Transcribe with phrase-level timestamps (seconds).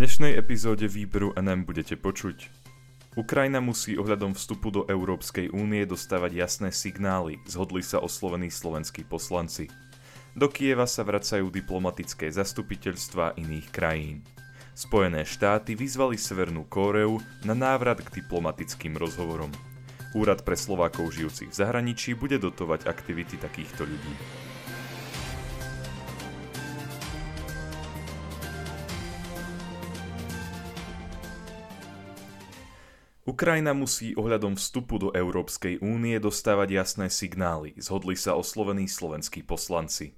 [0.00, 2.48] dnešnej epizóde výberu NM budete počuť.
[3.20, 9.68] Ukrajina musí ohľadom vstupu do Európskej únie dostávať jasné signály, zhodli sa oslovení slovenskí poslanci.
[10.32, 14.24] Do Kieva sa vracajú diplomatické zastupiteľstva iných krajín.
[14.72, 19.52] Spojené štáty vyzvali Severnú Kóreu na návrat k diplomatickým rozhovorom.
[20.16, 24.14] Úrad pre Slovákov žijúcich v zahraničí bude dotovať aktivity takýchto ľudí.
[33.28, 40.16] Ukrajina musí ohľadom vstupu do Európskej únie dostávať jasné signály, zhodli sa oslovení slovenskí poslanci.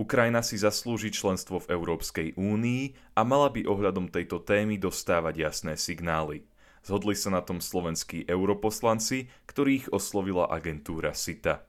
[0.00, 5.76] Ukrajina si zaslúži členstvo v Európskej únii a mala by ohľadom tejto témy dostávať jasné
[5.76, 6.48] signály.
[6.80, 11.60] Zhodli sa na tom slovenskí europoslanci, ktorých oslovila agentúra SITA.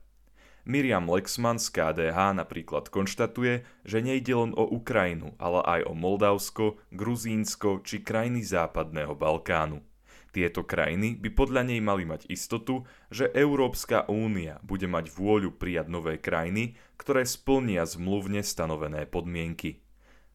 [0.64, 6.80] Miriam Lexman z KDH napríklad konštatuje, že nejde len o Ukrajinu, ale aj o Moldavsko,
[6.96, 9.84] Gruzínsko či krajiny západného Balkánu.
[10.36, 15.88] Tieto krajiny by podľa nej mali mať istotu, že Európska únia bude mať vôľu prijať
[15.88, 19.80] nové krajiny, ktoré splnia zmluvne stanovené podmienky.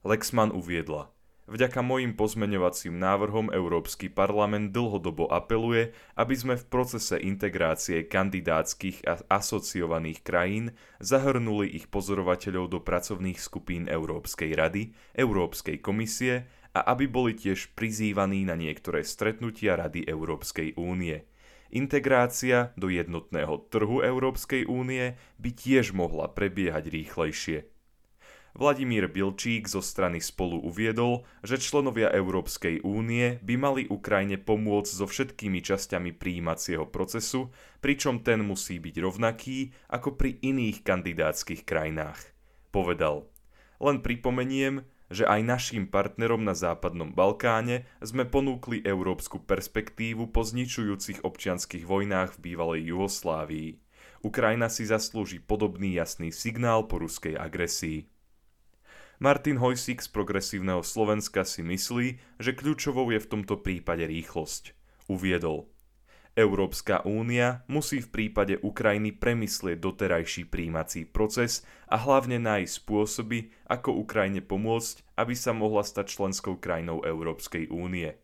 [0.01, 1.13] Lexman uviedla,
[1.51, 9.19] Vďaka mojim pozmeňovacím návrhom Európsky parlament dlhodobo apeluje, aby sme v procese integrácie kandidátskych a
[9.27, 10.71] asociovaných krajín
[11.03, 18.47] zahrnuli ich pozorovateľov do pracovných skupín Európskej rady, Európskej komisie a aby boli tiež prizývaní
[18.47, 21.27] na niektoré stretnutia Rady Európskej únie.
[21.71, 27.71] Integrácia do jednotného trhu Európskej únie by tiež mohla prebiehať rýchlejšie.
[28.51, 35.07] Vladimír Bilčík zo strany spolu uviedol, že členovia Európskej únie by mali Ukrajine pomôcť so
[35.07, 42.19] všetkými časťami príjímacieho procesu, pričom ten musí byť rovnaký ako pri iných kandidátskych krajinách.
[42.75, 43.31] Povedal,
[43.79, 51.27] len pripomeniem, že aj našim partnerom na Západnom Balkáne sme ponúkli európsku perspektívu po zničujúcich
[51.27, 53.69] občianských vojnách v bývalej Juhoslávii.
[54.23, 58.07] Ukrajina si zaslúži podobný jasný signál po ruskej agresii.
[59.21, 64.73] Martin Hojsík z progresívneho Slovenska si myslí, že kľúčovou je v tomto prípade rýchlosť.
[65.05, 65.67] Uviedol–
[66.31, 73.99] Európska únia musí v prípade Ukrajiny premyslieť doterajší príjmací proces a hlavne nájsť spôsoby, ako
[73.99, 78.15] Ukrajine pomôcť, aby sa mohla stať členskou krajinou Európskej únie.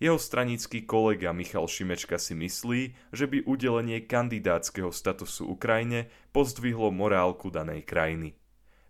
[0.00, 7.48] Jeho stranický kolega Michal Šimečka si myslí, že by udelenie kandidátskeho statusu Ukrajine pozdvihlo morálku
[7.48, 8.36] danej krajiny.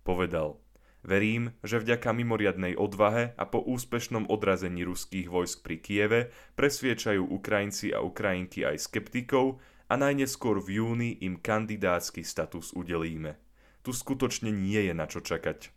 [0.03, 0.59] Povedal–
[1.01, 6.21] Verím, že vďaka mimoriadnej odvahe a po úspešnom odrazení ruských vojsk pri Kieve
[6.61, 13.41] presviečajú Ukrajinci a Ukrajinky aj skeptikov a najneskôr v júni im kandidátsky status udelíme.
[13.81, 15.73] Tu skutočne nie je na čo čakať.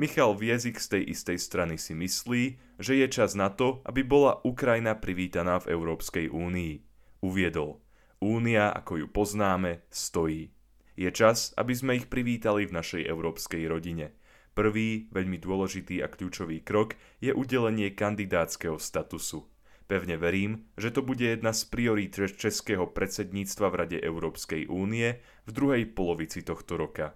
[0.00, 4.40] Michal Viezik z tej istej strany si myslí, že je čas na to, aby bola
[4.40, 6.80] Ukrajina privítaná v Európskej únii.
[7.20, 7.76] Uviedol,
[8.24, 10.48] Únia, ako ju poznáme, stojí.
[10.96, 14.16] Je čas, aby sme ich privítali v našej európskej rodine–
[14.50, 19.46] Prvý, veľmi dôležitý a kľúčový krok je udelenie kandidátskeho statusu.
[19.86, 25.50] Pevne verím, že to bude jedna z priorít českého predsedníctva v Rade Európskej únie v
[25.50, 27.14] druhej polovici tohto roka.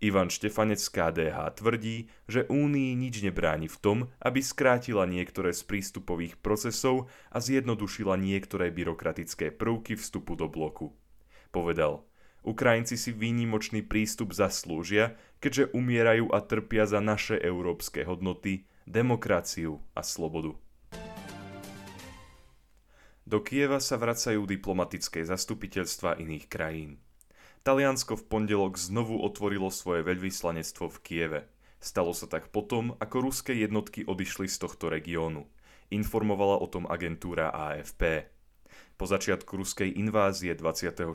[0.00, 5.66] Ivan Štefanec z KDH tvrdí, že Únii nič nebráni v tom, aby skrátila niektoré z
[5.66, 10.96] prístupových procesov a zjednodušila niektoré byrokratické prvky vstupu do bloku.
[11.52, 12.06] Povedal–
[12.40, 20.00] Ukrajinci si výnimočný prístup zaslúžia, keďže umierajú a trpia za naše európske hodnoty, demokraciu a
[20.00, 20.56] slobodu.
[23.28, 26.98] Do Kieva sa vracajú diplomatické zastupiteľstva iných krajín.
[27.62, 31.40] Taliansko v pondelok znovu otvorilo svoje veľvyslanectvo v Kieve.
[31.76, 35.44] Stalo sa tak potom, ako ruské jednotky odišli z tohto regiónu.
[35.92, 38.32] Informovala o tom agentúra AFP.
[39.00, 41.08] Po začiatku ruskej invázie 24.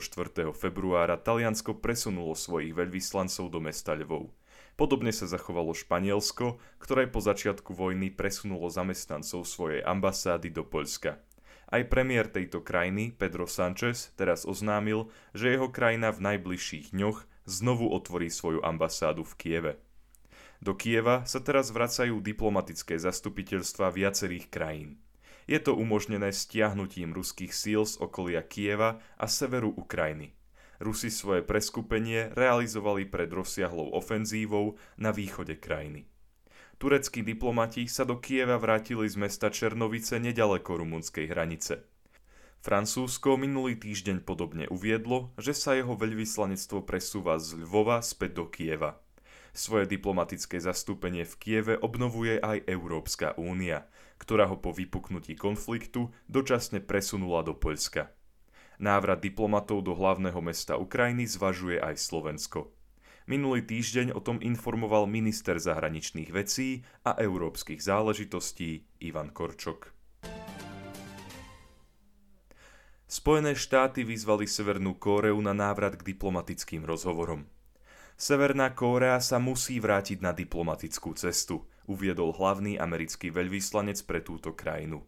[0.58, 4.34] februára Taliansko presunulo svojich veľvyslancov do mesta Lvov.
[4.74, 11.22] Podobne sa zachovalo Španielsko, ktoré po začiatku vojny presunulo zamestnancov svojej ambasády do Poľska.
[11.70, 17.86] Aj premiér tejto krajiny, Pedro Sanchez, teraz oznámil, že jeho krajina v najbližších dňoch znovu
[17.94, 19.72] otvorí svoju ambasádu v Kieve.
[20.58, 25.05] Do Kieva sa teraz vracajú diplomatické zastupiteľstva viacerých krajín.
[25.46, 30.34] Je to umožnené stiahnutím ruských síl z okolia Kieva a severu Ukrajiny.
[30.82, 36.04] Rusi svoje preskupenie realizovali pred rozsiahlou ofenzívou na východe krajiny.
[36.76, 41.88] Tureckí diplomati sa do Kieva vrátili z mesta Černovice nedaleko rumunskej hranice.
[42.60, 49.00] Francúzsko minulý týždeň podobne uviedlo, že sa jeho veľvyslanectvo presúva z Lvova späť do Kieva.
[49.56, 53.88] Svoje diplomatické zastúpenie v Kieve obnovuje aj Európska únia,
[54.20, 58.12] ktorá ho po vypuknutí konfliktu dočasne presunula do Poľska.
[58.76, 62.68] Návrat diplomatov do hlavného mesta Ukrajiny zvažuje aj Slovensko.
[63.24, 69.88] Minulý týždeň o tom informoval minister zahraničných vecí a európskych záležitostí Ivan Korčok.
[73.08, 77.55] Spojené štáty vyzvali Severnú Kóreu na návrat k diplomatickým rozhovorom.
[78.16, 85.04] Severná Kórea sa musí vrátiť na diplomatickú cestu, uviedol hlavný americký veľvyslanec pre túto krajinu.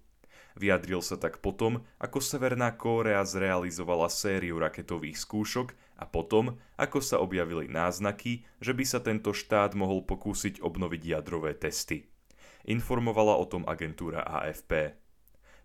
[0.61, 7.17] Vyjadril sa tak potom, ako Severná Kórea zrealizovala sériu raketových skúšok a potom, ako sa
[7.17, 12.13] objavili náznaky, že by sa tento štát mohol pokúsiť obnoviť jadrové testy.
[12.69, 15.01] Informovala o tom agentúra AFP.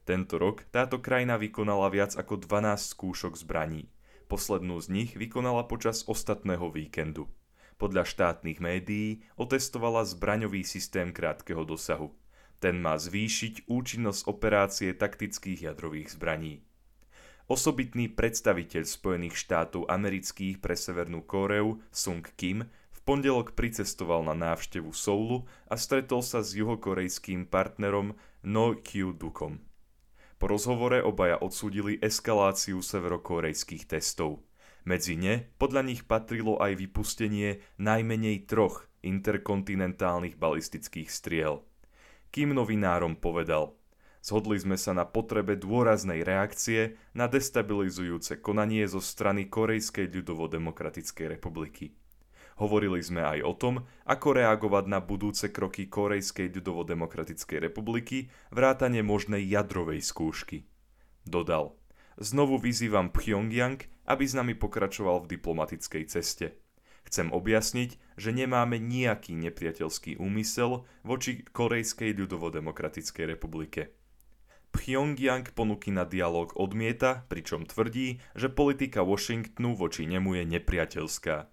[0.07, 3.91] Tento rok táto krajina vykonala viac ako 12 skúšok zbraní.
[4.31, 7.29] Poslednú z nich vykonala počas ostatného víkendu.
[7.77, 12.13] Podľa štátnych médií otestovala zbraňový systém krátkeho dosahu.
[12.63, 16.63] Ten má zvýšiť účinnosť operácie taktických jadrových zbraní.
[17.51, 24.95] Osobitný predstaviteľ Spojených štátov amerických pre Severnú Kóreu Sung Kim v pondelok pricestoval na návštevu
[24.95, 28.15] Soulu a stretol sa s juhokorejským partnerom
[28.47, 29.59] No Kyu Dukom.
[30.43, 34.43] Po rozhovore obaja odsúdili eskaláciu severokorejských testov.
[34.83, 41.63] Medzi ne podľa nich patrilo aj vypustenie najmenej troch interkontinentálnych balistických striel.
[42.27, 43.79] Kým novinárom povedal,
[44.19, 51.95] zhodli sme sa na potrebe dôraznej reakcie na destabilizujúce konanie zo strany Korejskej ľudovo-demokratickej republiky.
[52.61, 59.41] Hovorili sme aj o tom, ako reagovať na budúce kroky Korejskej ľudovo-demokratickej republiky vrátane možnej
[59.49, 60.69] jadrovej skúšky.
[61.25, 61.73] Dodal,
[62.21, 66.59] znovu vyzývam Pyongyang, aby s nami pokračoval v diplomatickej ceste.
[67.03, 73.91] Chcem objasniť, že nemáme nejaký nepriateľský úmysel voči Korejskej ľudovo-demokratickej republike.
[74.73, 81.52] Pyongyang ponuky na dialog odmieta, pričom tvrdí, že politika Washingtonu voči nemu je nepriateľská.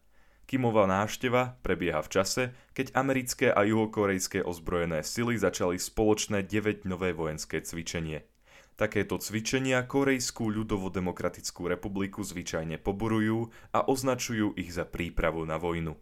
[0.50, 2.42] Kimová návšteva prebieha v čase,
[2.74, 8.26] keď americké a juhokorejské ozbrojené sily začali spoločné 9 nové vojenské cvičenie.
[8.74, 15.94] Takéto cvičenia Korejskú ľudovo-demokratickú republiku zvyčajne poburujú a označujú ich za prípravu na vojnu.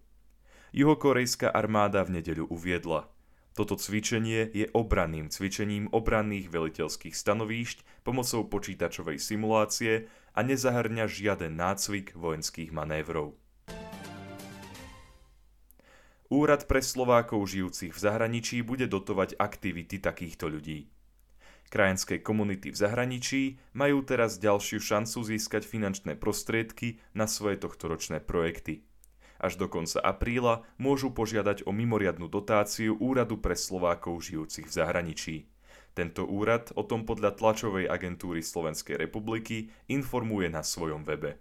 [0.72, 3.04] Juhokorejská armáda v nedeľu uviedla.
[3.52, 12.16] Toto cvičenie je obranným cvičením obranných veliteľských stanovíšť pomocou počítačovej simulácie a nezahrňa žiaden nácvik
[12.16, 13.36] vojenských manévrov.
[16.28, 20.92] Úrad pre Slovákov žijúcich v zahraničí bude dotovať aktivity takýchto ľudí.
[21.72, 23.42] Krajanské komunity v zahraničí
[23.72, 28.84] majú teraz ďalšiu šancu získať finančné prostriedky na svoje tohtoročné projekty.
[29.40, 35.36] Až do konca apríla môžu požiadať o mimoriadnu dotáciu Úradu pre Slovákov žijúcich v zahraničí.
[35.96, 41.40] Tento úrad o tom podľa tlačovej agentúry Slovenskej republiky informuje na svojom webe.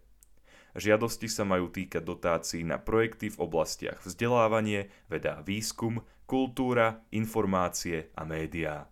[0.78, 8.22] Žiadosti sa majú týkať dotácií na projekty v oblastiach vzdelávanie, veda výskum, kultúra, informácie a
[8.22, 8.86] médiá.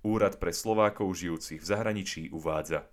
[0.00, 2.88] Úrad pre Slovákov žijúcich v zahraničí uvádza.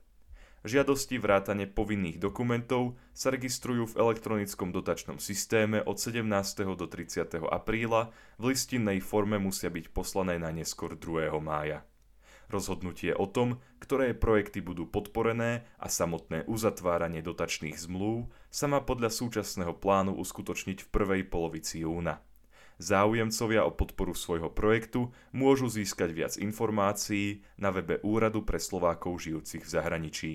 [0.68, 6.28] Žiadosti vrátane povinných dokumentov sa registrujú v elektronickom dotačnom systéme od 17.
[6.76, 7.48] do 30.
[7.48, 11.32] apríla, v listinnej forme musia byť poslané na neskôr 2.
[11.40, 11.88] mája.
[12.48, 19.12] Rozhodnutie o tom, ktoré projekty budú podporené a samotné uzatváranie dotačných zmluv sa má podľa
[19.12, 22.24] súčasného plánu uskutočniť v prvej polovici júna.
[22.80, 29.66] Záujemcovia o podporu svojho projektu môžu získať viac informácií na webe Úradu pre Slovákov žijúcich
[29.66, 30.32] v zahraničí.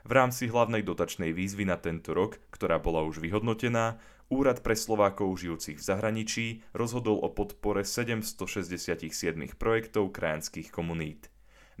[0.00, 4.00] V rámci hlavnej dotačnej výzvy na tento rok, ktorá bola už vyhodnotená,
[4.30, 9.10] Úrad pre Slovákov žijúcich v zahraničí rozhodol o podpore 767
[9.58, 11.29] projektov krajanských komunít.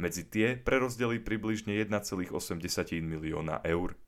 [0.00, 2.32] Medzi tie prerozdeli približne 1,8
[3.04, 4.00] milióna eur.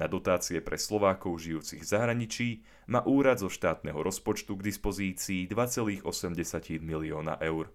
[0.00, 2.48] Na dotácie pre Slovákov žijúcich v zahraničí
[2.88, 6.08] má úrad zo štátneho rozpočtu k dispozícii 2,8
[6.80, 7.68] milióna eur.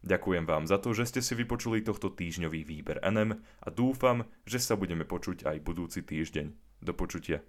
[0.00, 4.56] Ďakujem vám za to, že ste si vypočuli tohto týždňový výber NM a dúfam, že
[4.56, 6.56] sa budeme počuť aj budúci týždeň.
[6.84, 7.44] Do počutia.